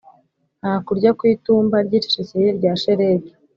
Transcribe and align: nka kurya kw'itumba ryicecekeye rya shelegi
nka 0.59 0.73
kurya 0.85 1.11
kw'itumba 1.17 1.77
ryicecekeye 1.87 2.47
rya 2.57 2.73
shelegi 2.81 3.29